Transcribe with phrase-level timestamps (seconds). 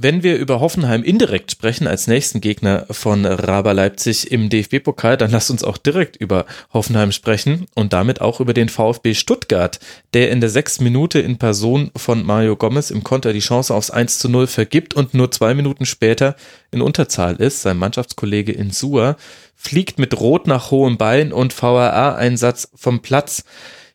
[0.00, 5.32] Wenn wir über Hoffenheim indirekt sprechen als nächsten Gegner von Raber Leipzig im DFB-Pokal, dann
[5.32, 9.80] lasst uns auch direkt über Hoffenheim sprechen und damit auch über den VfB Stuttgart,
[10.14, 13.90] der in der sechsten Minute in Person von Mario Gomez im Konter die Chance aufs
[13.90, 16.36] 1 zu 0 vergibt und nur zwei Minuten später
[16.70, 17.62] in Unterzahl ist.
[17.62, 19.16] Sein Mannschaftskollege Insua
[19.56, 23.42] fliegt mit Rot nach hohem Bein und VAA-Einsatz vom Platz.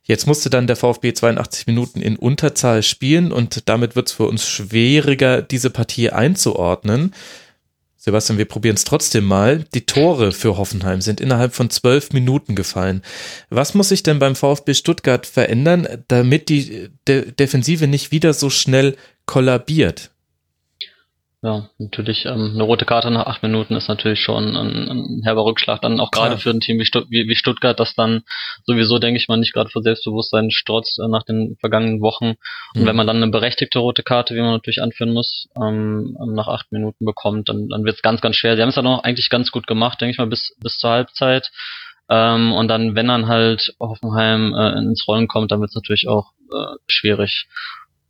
[0.05, 4.25] Jetzt musste dann der VfB 82 Minuten in Unterzahl spielen und damit wird es für
[4.25, 7.13] uns schwieriger, diese Partie einzuordnen.
[7.95, 9.63] Sebastian, wir probieren es trotzdem mal.
[9.73, 13.01] Die Tore für Hoffenheim sind innerhalb von zwölf Minuten gefallen.
[13.49, 18.49] Was muss sich denn beim VfB Stuttgart verändern, damit die De Defensive nicht wieder so
[18.49, 20.12] schnell kollabiert?
[21.43, 22.25] Ja, natürlich.
[22.25, 25.81] Ähm, eine rote Karte nach acht Minuten ist natürlich schon ein, ein herber Rückschlag.
[25.81, 28.23] Dann auch gerade für ein Team wie, Stutt wie, wie, Stuttgart, das dann
[28.65, 32.35] sowieso, denke ich mal, nicht gerade vor Selbstbewusstsein strotzt äh, nach den vergangenen Wochen.
[32.75, 32.85] Und mhm.
[32.85, 36.71] wenn man dann eine berechtigte rote Karte, wie man natürlich anführen muss, ähm, nach acht
[36.71, 38.55] Minuten bekommt, dann, dann wird es ganz, ganz schwer.
[38.55, 40.91] Sie haben es dann auch eigentlich ganz gut gemacht, denke ich mal, bis, bis zur
[40.91, 41.51] Halbzeit.
[42.09, 46.07] Ähm, und dann, wenn dann halt Hoffenheim äh, ins Rollen kommt, dann wird es natürlich
[46.07, 47.47] auch äh, schwierig.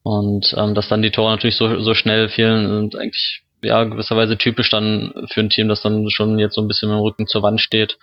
[0.03, 4.37] Und ähm, dass dann die Tore natürlich so, so schnell fielen, sind eigentlich ja gewisserweise
[4.37, 7.27] typisch dann für ein Team, das dann schon jetzt so ein bisschen mit dem Rücken
[7.27, 7.97] zur Wand steht.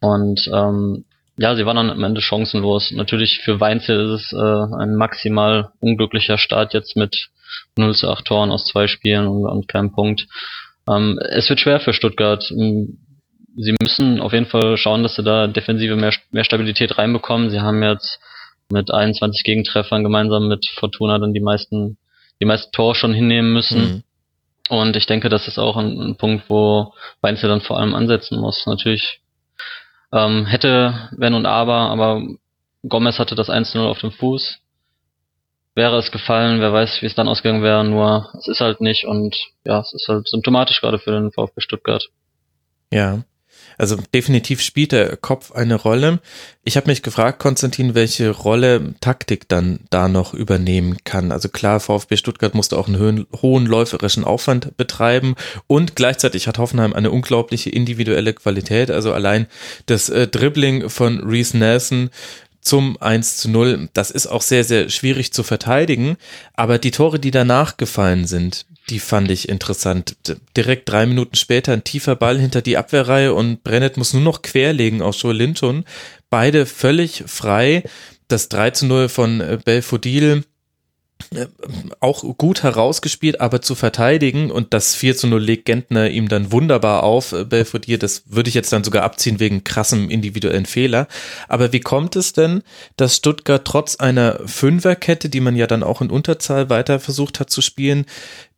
[0.00, 1.04] Und ähm,
[1.38, 2.90] ja, sie waren dann am Ende chancenlos.
[2.90, 7.28] Natürlich für Weinzel ist es äh, ein maximal unglücklicher Start jetzt mit
[7.76, 10.26] 0 zu 8 Toren aus zwei Spielen und, und keinem Punkt.
[10.88, 12.44] Ähm, es wird schwer für Stuttgart.
[12.50, 12.98] Ähm,
[13.56, 17.50] sie müssen auf jeden Fall schauen, dass sie da defensive mehr, mehr Stabilität reinbekommen.
[17.50, 18.20] Sie haben jetzt
[18.70, 21.98] mit 21 Gegentreffern gemeinsam mit Fortuna dann die meisten,
[22.40, 23.80] die meisten Tore schon hinnehmen müssen.
[23.80, 24.02] Mhm.
[24.68, 28.38] Und ich denke, das ist auch ein, ein Punkt, wo Weinzel dann vor allem ansetzen
[28.38, 28.66] muss.
[28.66, 29.20] Natürlich
[30.12, 32.22] ähm, hätte Wenn und Aber, aber
[32.86, 34.58] Gomez hatte das 1-0 auf dem Fuß.
[35.74, 39.04] Wäre es gefallen, wer weiß, wie es dann ausgegangen wäre, nur es ist halt nicht
[39.04, 42.08] und ja, es ist halt symptomatisch gerade für den VfB Stuttgart.
[42.92, 43.22] Ja.
[43.78, 46.18] Also definitiv spielt der Kopf eine Rolle.
[46.64, 51.32] Ich habe mich gefragt, Konstantin, welche Rolle Taktik dann da noch übernehmen kann.
[51.32, 56.58] Also klar, VfB Stuttgart musste auch einen hohen, hohen läuferischen Aufwand betreiben und gleichzeitig hat
[56.58, 58.90] Hoffenheim eine unglaubliche individuelle Qualität.
[58.90, 59.46] Also allein
[59.86, 62.10] das äh, Dribbling von Reese Nelson
[62.60, 63.88] zum 1 zu 0.
[63.94, 66.16] Das ist auch sehr, sehr schwierig zu verteidigen.
[66.54, 70.16] Aber die Tore, die danach gefallen sind, die fand ich interessant.
[70.56, 74.42] Direkt drei Minuten später ein tiefer Ball hinter die Abwehrreihe und Brennet muss nur noch
[74.42, 75.84] querlegen auf Joel Linton.
[76.30, 77.84] Beide völlig frei.
[78.28, 80.44] Das 3 zu 0 von äh, Belfodil
[82.00, 86.52] auch gut herausgespielt, aber zu verteidigen und das 4 zu 0 legt Gentner ihm dann
[86.52, 91.06] wunderbar auf, äh, Belfodil, das würde ich jetzt dann sogar abziehen wegen krassem individuellen Fehler.
[91.48, 92.62] Aber wie kommt es denn,
[92.96, 97.50] dass Stuttgart trotz einer Fünferkette, die man ja dann auch in Unterzahl weiter versucht hat
[97.50, 98.06] zu spielen,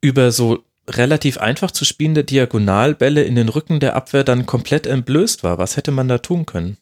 [0.00, 5.43] über so relativ einfach zu spielende Diagonalbälle in den Rücken der Abwehr dann komplett entblößt
[5.43, 5.59] war?
[5.59, 6.76] Was hätte man da tun können?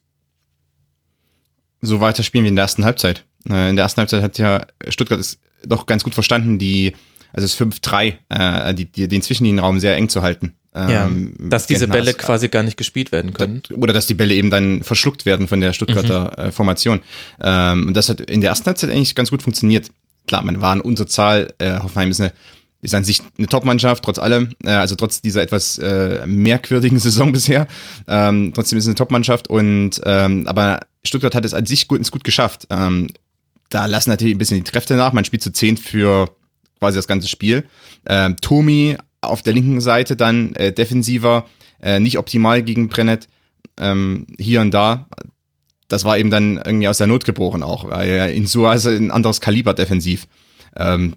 [1.81, 3.25] So weiter spielen wie in der ersten Halbzeit.
[3.49, 6.95] Äh, in der ersten Halbzeit hat ja Stuttgart ist doch ganz gut verstanden, die,
[7.33, 10.55] also das 5-3, äh, die, die, den Zwischenlinienraum sehr eng zu halten.
[10.75, 13.63] Ja, ähm, dass diese Bälle quasi gar nicht gespielt werden können.
[13.75, 16.45] Oder dass die Bälle eben dann verschluckt werden von der Stuttgarter mhm.
[16.45, 17.01] äh, Formation.
[17.41, 19.91] Ähm, und das hat in der ersten Halbzeit eigentlich ganz gut funktioniert.
[20.27, 22.33] Klar, man war in Unterzahl, äh, Hoffenheim ist eine
[22.81, 27.33] ist an sich eine Top-Mannschaft, trotz allem, äh, also trotz dieser etwas äh, merkwürdigen Saison
[27.33, 27.67] bisher.
[28.07, 31.99] Ähm, trotzdem ist es eine Top-Mannschaft und ähm, aber Stuttgart hat es an sich gut,
[31.99, 32.67] ins gut geschafft.
[33.69, 35.13] Da lassen natürlich ein bisschen die Kräfte nach.
[35.13, 36.31] Man spielt zu zehn für
[36.79, 37.65] quasi das ganze Spiel.
[38.07, 41.47] Ähm, Tomi auf der linken Seite dann äh, defensiver,
[41.83, 43.29] äh, nicht optimal gegen Brennet.
[43.79, 45.07] Ähm, hier und da.
[45.89, 47.89] Das war eben dann irgendwie aus der Not geboren auch.
[47.89, 50.27] Weil Insua ist ein anderes Kaliber defensiv.
[50.77, 51.17] Ähm,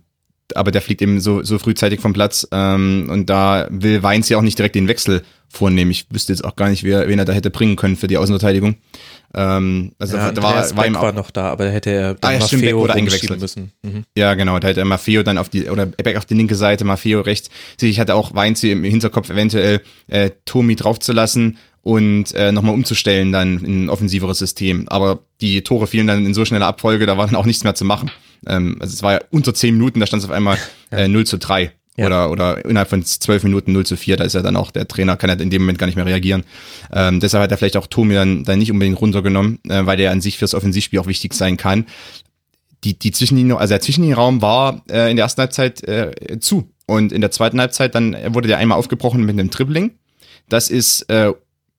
[0.56, 4.38] aber der fliegt eben so, so frühzeitig vom Platz ähm, und da will Weins ja
[4.38, 5.92] auch nicht direkt den Wechsel vornehmen.
[5.92, 8.18] Ich wüsste jetzt auch gar nicht, wer, wen er da hätte bringen können für die
[8.18, 8.75] Außenverteidigung.
[9.33, 12.15] Ähm, also ja, da war, war, ihm auch, war noch da, aber da hätte er
[12.21, 13.71] ah, ja, stimmt, Maffeo eingewechselt müssen.
[13.81, 14.03] Mhm.
[14.18, 16.83] Ja, genau, da hätte er Maffeo dann auf die, oder Beck auf die linke Seite,
[16.83, 17.50] Maffeo rechts.
[17.80, 23.63] Ich hatte auch Weinz im Hinterkopf eventuell äh, Tomi draufzulassen und äh, nochmal umzustellen dann
[23.63, 24.88] in ein offensiveres System.
[24.89, 27.75] Aber die Tore fielen dann in so schneller Abfolge, da war dann auch nichts mehr
[27.75, 28.12] zu machen.
[28.45, 30.57] Ähm, also es war ja unter zehn Minuten, da stand es auf einmal
[30.92, 31.71] äh, 0 zu 3.
[31.97, 32.05] Ja.
[32.05, 34.88] Oder, oder innerhalb von zwölf Minuten 0 zu 4, da ist ja dann auch der
[34.88, 36.43] Trainer, kann ja in dem Moment gar nicht mehr reagieren.
[36.93, 40.11] Ähm, deshalb hat er vielleicht auch Tomi dann, dann nicht unbedingt runtergenommen, äh, weil der
[40.11, 41.85] an sich fürs Offensivspiel auch wichtig sein kann.
[42.85, 46.71] Die, die Zwischenlinie, also der Zwischenraum war äh, in der ersten Halbzeit äh, zu.
[46.88, 49.91] Und in der zweiten Halbzeit dann wurde der einmal aufgebrochen mit einem Dribbling.
[50.49, 51.33] Das ist äh,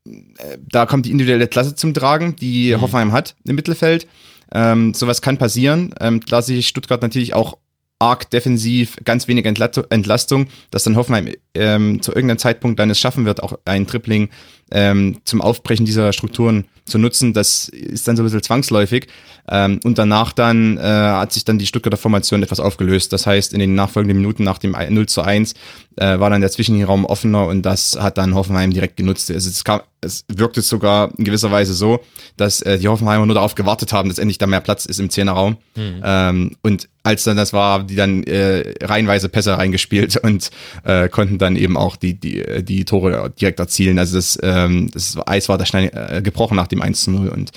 [0.04, 2.80] da kommt die individuelle Klasse zum Tragen, die mhm.
[2.80, 4.06] Hoffenheim hat im Mittelfeld.
[4.54, 5.94] Ähm, sowas kann passieren.
[6.00, 7.58] Ähm, da sich Stuttgart natürlich auch
[8.02, 13.26] arg defensiv, ganz wenig Entlastung, dass dann Hoffenheim ähm, zu irgendeinem Zeitpunkt dann es schaffen
[13.26, 14.28] wird, auch ein Tripling
[14.72, 17.32] ähm, zum Aufbrechen dieser Strukturen zu nutzen.
[17.32, 19.06] Das ist dann so ein bisschen zwangsläufig.
[19.48, 23.12] Ähm, und danach dann äh, hat sich dann die Stuttgarter Formation etwas aufgelöst.
[23.12, 25.54] Das heißt, in den nachfolgenden Minuten nach dem 0 zu 1
[25.96, 29.30] äh, war dann der Zwischenraum offener und das hat dann Hoffenheim direkt genutzt.
[29.30, 32.00] Also es, kam, es wirkte sogar in gewisser Weise so,
[32.36, 35.10] dass äh, die Hoffenheimer nur darauf gewartet haben, dass endlich da mehr Platz ist im
[35.10, 35.56] Zehnerraum.
[35.74, 36.02] Mhm.
[36.04, 40.50] Ähm, und als dann das war, die dann äh, reihenweise Pässe reingespielt und
[40.84, 43.98] äh, konnten dann eben auch die, die, die Tore direkt erzielen.
[43.98, 47.28] Also das, ähm, das Eis war da schnell äh, gebrochen nach dem 1 zu 0
[47.28, 47.52] und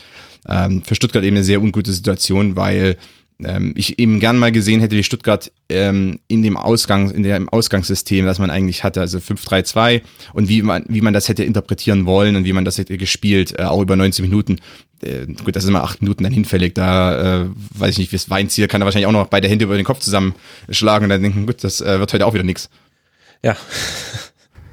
[0.47, 2.97] ähm, für Stuttgart eben eine sehr ungute Situation, weil
[3.43, 7.49] ähm, ich eben gern mal gesehen hätte, wie Stuttgart ähm, in dem Ausgang, in dem
[7.49, 10.01] Ausgangssystem, das man eigentlich hatte, also 5-3-2
[10.33, 13.59] und wie man, wie man das hätte interpretieren wollen und wie man das hätte gespielt,
[13.59, 14.57] äh, auch über 90 Minuten.
[15.03, 16.73] Äh, gut, das ist immer acht Minuten dann hinfällig.
[16.75, 19.65] Da äh, weiß ich nicht, wie es Weinziel kann er wahrscheinlich auch noch beide Hände
[19.65, 22.69] über den Kopf zusammenschlagen und dann denken, gut, das äh, wird heute auch wieder nix.
[23.43, 23.57] Ja.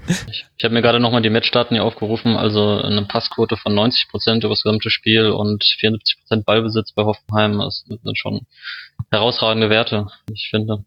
[0.09, 4.09] Ich, ich habe mir gerade nochmal die Matchdaten hier aufgerufen, also eine Passquote von 90
[4.09, 7.59] Prozent über das gesamte Spiel und 74 Prozent Ballbesitz bei Hoffenheim.
[7.59, 8.47] Das sind schon
[9.11, 10.85] herausragende Werte, ich finde.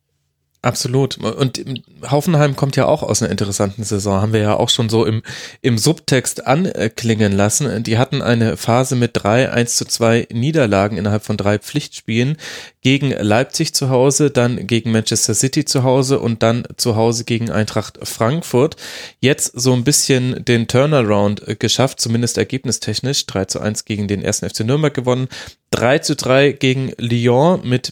[0.65, 1.19] Absolut.
[1.19, 1.63] Und
[2.09, 5.21] Hoffenheim kommt ja auch aus einer interessanten Saison, haben wir ja auch schon so im,
[5.61, 7.83] im Subtext anklingen lassen.
[7.83, 12.37] Die hatten eine Phase mit drei 1 zu 2 Niederlagen innerhalb von drei Pflichtspielen
[12.81, 17.51] gegen Leipzig zu Hause, dann gegen Manchester City zu Hause und dann zu Hause gegen
[17.51, 18.75] Eintracht Frankfurt.
[19.19, 23.27] Jetzt so ein bisschen den Turnaround geschafft, zumindest ergebnistechnisch.
[23.27, 25.27] 3 zu 1 gegen den ersten FC Nürnberg gewonnen.
[25.69, 27.91] 3 zu 3 gegen Lyon mit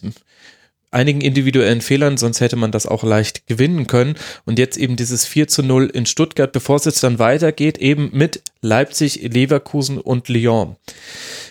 [0.94, 4.14] einigen individuellen Fehlern, sonst hätte man das auch leicht gewinnen können.
[4.44, 8.10] Und jetzt eben dieses 4 zu 0 in Stuttgart, bevor es jetzt dann weitergeht, eben
[8.12, 10.76] mit Leipzig, Leverkusen und Lyon.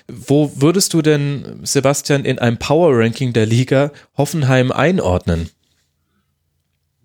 [0.07, 5.49] Wo würdest du denn, Sebastian, in einem Power-Ranking der Liga Hoffenheim einordnen?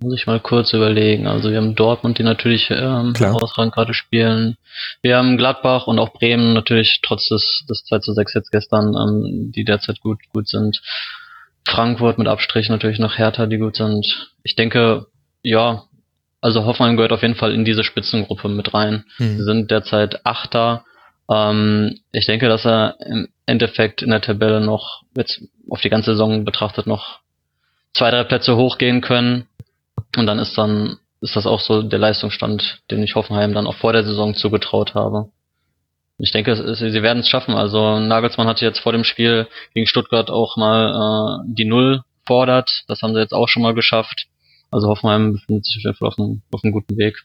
[0.00, 1.26] Muss ich mal kurz überlegen.
[1.26, 4.56] Also wir haben Dortmund, die natürlich ähm, herausragend gerade spielen.
[5.02, 8.94] Wir haben Gladbach und auch Bremen natürlich trotz des, des 2 zu 6 jetzt gestern,
[8.94, 10.80] ähm, die derzeit gut, gut sind.
[11.68, 14.06] Frankfurt mit Abstrich natürlich noch Hertha, die gut sind.
[14.42, 15.06] Ich denke,
[15.42, 15.84] ja,
[16.40, 19.04] also Hoffenheim gehört auf jeden Fall in diese Spitzengruppe mit rein.
[19.18, 19.38] Mhm.
[19.38, 20.84] Sie sind derzeit Achter.
[21.30, 26.12] Ähm, ich denke, dass er im Endeffekt in der Tabelle noch jetzt auf die ganze
[26.12, 27.20] Saison betrachtet noch
[27.94, 29.46] zwei, drei Plätze hochgehen können.
[30.16, 33.74] Und dann ist dann, ist das auch so der Leistungsstand, den ich Hoffenheim dann auch
[33.74, 35.30] vor der Saison zugetraut habe.
[36.18, 37.54] Ich denke, sie werden es schaffen.
[37.54, 42.82] Also Nagelsmann hatte jetzt vor dem Spiel gegen Stuttgart auch mal äh, die Null fordert.
[42.88, 44.26] Das haben sie jetzt auch schon mal geschafft.
[44.70, 47.24] Also Hoffenheim befindet sich auf einem, auf einem guten Weg.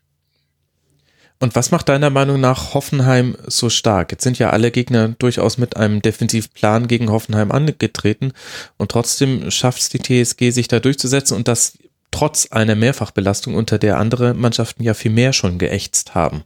[1.39, 4.11] Und was macht deiner Meinung nach Hoffenheim so stark?
[4.11, 8.31] Jetzt sind ja alle Gegner durchaus mit einem Defensivplan gegen Hoffenheim angetreten
[8.77, 11.77] und trotzdem schafft es die TSG, sich da durchzusetzen und das
[12.11, 16.43] trotz einer Mehrfachbelastung, unter der andere Mannschaften ja viel mehr schon geächtzt haben.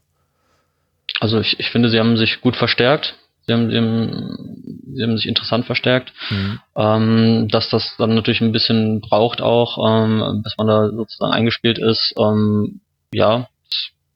[1.20, 3.16] Also ich, ich finde, sie haben sich gut verstärkt.
[3.46, 6.12] Sie haben, sie haben, sie haben sich interessant verstärkt.
[6.30, 6.60] Mhm.
[6.76, 11.80] Ähm, dass das dann natürlich ein bisschen braucht auch, ähm, bis man da sozusagen eingespielt
[11.80, 12.14] ist.
[12.18, 12.82] Ähm,
[13.14, 13.48] ja,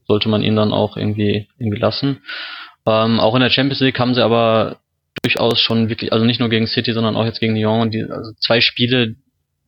[0.07, 2.21] sollte man ihn dann auch irgendwie, irgendwie lassen.
[2.85, 4.77] Ähm, auch in der Champions League haben sie aber
[5.23, 8.31] durchaus schon wirklich, also nicht nur gegen City, sondern auch jetzt gegen Lyon, die, also
[8.39, 9.15] zwei Spiele,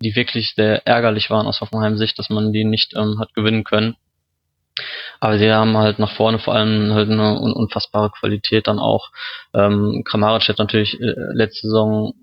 [0.01, 3.63] die wirklich sehr ärgerlich waren aus Hoffenheim Sicht, dass man die nicht ähm, hat gewinnen
[3.63, 3.95] können.
[5.23, 9.09] Aber sie haben halt nach vorne vor allem halt eine unfassbare Qualität dann auch.
[9.53, 12.13] Ähm, Kramaric hat natürlich äh, letzte Saison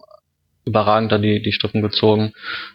[0.66, 2.34] überragend da die, die Strippen gezogen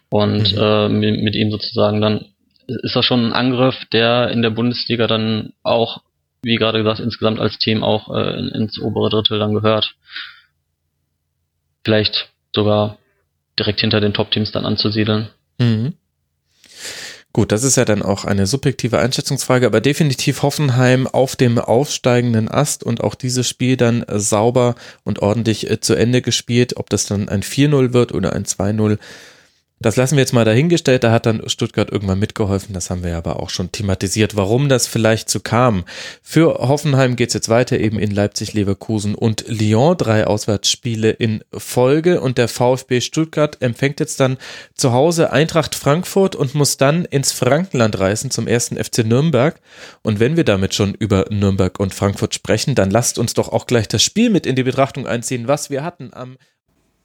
[0.10, 0.60] und mhm.
[0.60, 2.26] äh, mit, mit ihm sozusagen dann
[2.66, 6.02] ist das schon ein Angriff, der in der Bundesliga dann auch,
[6.42, 9.94] wie gerade gesagt, insgesamt als Team auch äh, in, ins obere Drittel dann gehört.
[11.84, 12.98] Vielleicht sogar
[13.60, 15.28] direkt hinter den Top-Teams dann anzusiedeln.
[15.60, 15.94] Mhm.
[17.36, 22.50] Gut, das ist ja dann auch eine subjektive Einschätzungsfrage, aber definitiv Hoffenheim auf dem aufsteigenden
[22.50, 26.78] Ast und auch dieses Spiel dann sauber und ordentlich äh, zu Ende gespielt.
[26.78, 29.00] Ob das dann ein 4-0 wird oder ein 2-0,
[29.80, 31.04] das lassen wir jetzt mal dahingestellt.
[31.04, 32.74] Da hat dann Stuttgart irgendwann mitgeholfen.
[32.74, 35.84] Das haben wir aber auch schon thematisiert, warum das vielleicht so kam.
[36.22, 39.98] Für Hoffenheim geht's jetzt weiter eben in Leipzig, Leverkusen und Lyon.
[39.98, 42.22] Drei Auswärtsspiele in Folge.
[42.22, 44.38] Und der VfB Stuttgart empfängt jetzt dann
[44.76, 49.60] zu Hause Eintracht Frankfurt und muss dann ins Frankenland reisen zum ersten FC Nürnberg.
[50.04, 53.68] Und wenn wir damit schon über Nürnberg und Frankfurt sprechen, dann lasst uns doch auch
[53.68, 56.38] gleich das Spiel mit in die Betrachtung einziehen, was wir hatten am